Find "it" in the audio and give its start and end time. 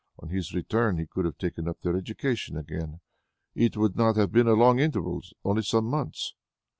3.53-3.77